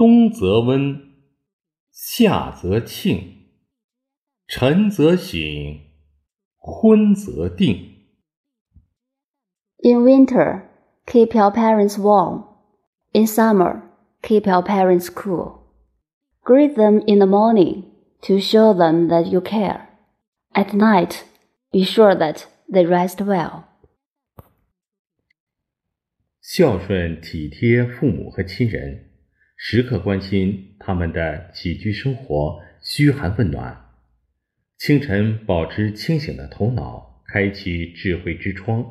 [0.00, 1.12] 冬则温，
[1.90, 3.50] 夏则庆，
[4.46, 5.38] 晨则省，
[6.56, 7.98] 昏则定。
[9.82, 10.62] In winter,
[11.04, 12.46] keep your parents warm.
[13.12, 13.82] In summer,
[14.22, 15.66] keep your parents cool.
[16.44, 17.84] Greet them in the morning
[18.22, 19.88] to show them that you care.
[20.54, 21.24] At night,
[21.70, 23.64] be sure that they rest well.
[26.40, 29.09] 孝顺体贴父母和亲人，
[29.62, 33.90] 时刻关心他们的起居生活、嘘寒问暖。
[34.78, 38.82] 清晨保持清醒的头脑，开启智慧之窗。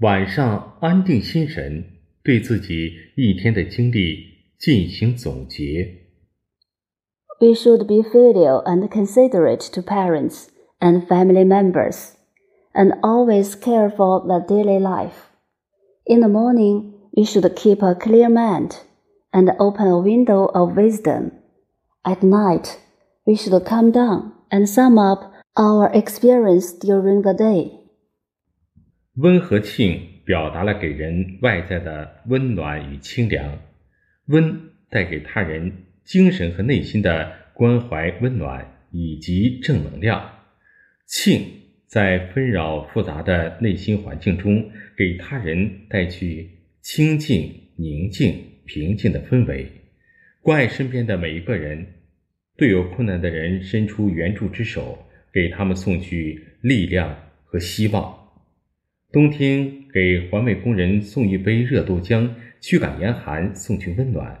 [0.00, 1.84] 晚上安定心神，
[2.22, 4.24] 对自己一天的经历
[4.58, 5.98] 进行总结。
[7.38, 10.46] We should be filial and considerate to parents
[10.78, 12.14] and family members,
[12.72, 15.28] and always care for the daily life.
[16.06, 18.70] In the morning, we should keep a clear mind
[19.32, 21.32] and open a window of wisdom.
[22.02, 22.78] At night,
[23.24, 27.72] we should come down and sum up our experience during the day.
[29.16, 33.58] 温和庆表达了给人外在的温暖与清凉，
[34.26, 40.30] 温带给他人精神和内心的关怀、温暖以及正能量。
[41.06, 41.44] 庆
[41.86, 46.48] 在纷扰复杂的内心环境中，给他人带去
[46.80, 49.66] 清静、宁静、平静的氛围，
[50.40, 51.84] 关爱身边的每一个人，
[52.56, 54.96] 对有困难的人伸出援助之手，
[55.32, 58.16] 给他们送去力量和希望。
[59.10, 64.36] 冬天给环卫工人送一杯热豆浆，驱赶严寒，送去温暖；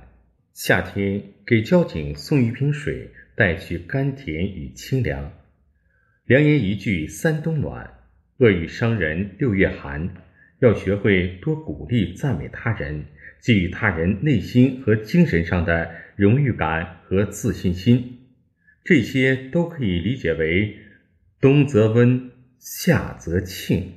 [0.54, 5.32] 夏天给交警送一瓶水，带去甘甜与清凉。
[6.26, 7.94] 良言一句三冬暖，
[8.36, 10.08] 恶语伤人六月寒。
[10.60, 13.02] 要学会多鼓励赞美他人，
[13.41, 18.19] 给予他人内心和精神上的荣誉感和自信心。
[18.83, 20.75] 这些都可以理解为
[21.41, 23.93] 冬则温，夏则庆。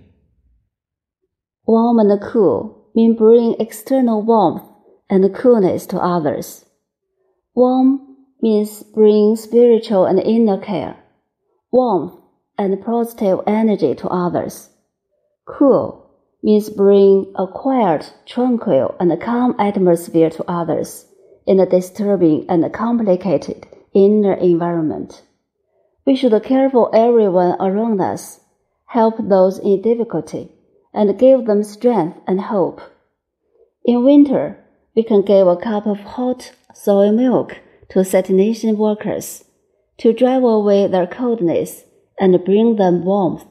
[1.64, 4.64] Warm and cool mean bring external warmth
[5.08, 6.62] and coolness to others.
[7.54, 8.00] Warm
[8.40, 10.96] means bring spiritual and inner care,
[11.70, 12.14] warmth
[12.56, 14.68] and positive energy to others.
[15.44, 16.01] Cool
[16.43, 21.07] means bring a quiet, tranquil, and calm atmosphere to others
[21.47, 25.23] in a disturbing and complicated inner environment.
[26.05, 28.41] We should care for everyone around us,
[28.87, 30.51] help those in difficulty,
[30.93, 32.81] and give them strength and hope.
[33.85, 34.59] In winter,
[34.95, 37.57] we can give a cup of hot soy milk
[37.89, 39.45] to sanitation workers
[39.99, 41.83] to drive away their coldness
[42.19, 43.45] and bring them warmth.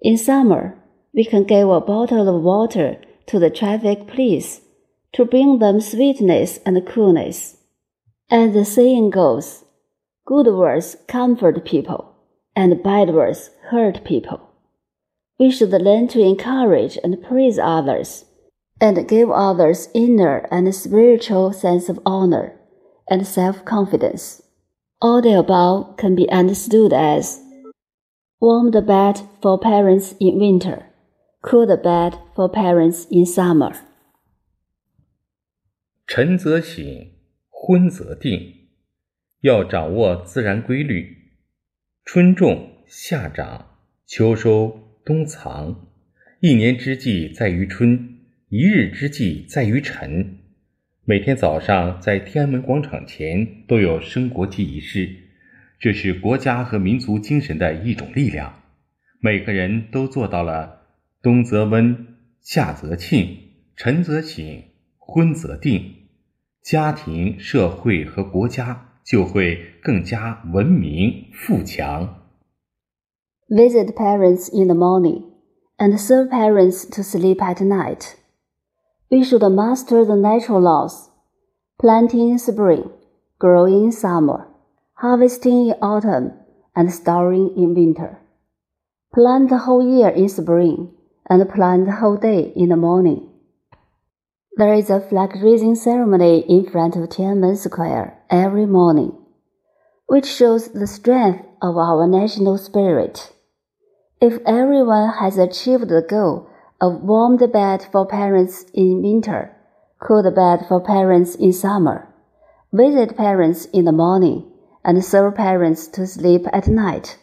[0.00, 0.78] In summer,
[1.14, 4.60] we can give a bottle of water to the traffic police
[5.12, 7.56] to bring them sweetness and coolness.
[8.30, 9.64] As the saying goes,
[10.26, 12.16] good words comfort people,
[12.56, 14.40] and bad words hurt people.
[15.38, 18.24] We should learn to encourage and praise others,
[18.80, 22.58] and give others inner and spiritual sense of honor
[23.08, 24.42] and self-confidence.
[25.00, 27.40] All the above can be understood as
[28.40, 30.86] warm the bed for parents in winter,
[31.44, 33.74] cool the bed for parents in summer.
[36.06, 36.84] 晨则省，
[37.50, 38.68] 昏则定，
[39.42, 41.16] 要掌握自然规律。
[42.04, 43.66] 春种，夏长，
[44.06, 44.80] 秋收。
[45.04, 45.86] 冬藏，
[46.40, 50.38] 一年之计在于春，一日之计在于晨。
[51.04, 55.14] 每天早上在天安门广场前都有升国旗仪式，
[55.78, 58.62] 这是国家和民族精神的一种力量。
[59.20, 60.83] 每个人都做到了
[61.24, 63.38] 冬则温，夏则庆，
[63.76, 64.44] 晨则省，
[64.98, 65.80] 昏则定，
[66.62, 72.20] 家庭、社会和国家就会更加文明富强。
[73.48, 75.22] Visit parents in the morning
[75.78, 78.12] and serve parents to sleep at night.
[79.08, 81.08] We should master the natural laws
[81.78, 82.90] planting in spring,
[83.38, 84.48] growing in summer,
[84.92, 86.32] harvesting in autumn,
[86.74, 88.18] and storing in winter.
[89.14, 90.90] Plant the whole year in spring
[91.28, 93.30] and plant the whole day in the morning.
[94.56, 99.16] There is a flag raising ceremony in front of Tiananmen Square every morning,
[100.06, 103.32] which shows the strength of our national spirit.
[104.20, 106.48] If everyone has achieved the goal
[106.80, 109.56] of warm the bed for parents in winter,
[110.00, 112.08] cool bed for parents in summer,
[112.72, 114.52] visit parents in the morning,
[114.84, 117.18] and serve parents to sleep at night,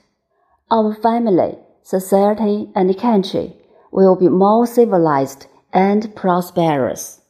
[0.70, 3.61] our family, society, and country
[3.92, 7.21] will be more civilized and prosperous.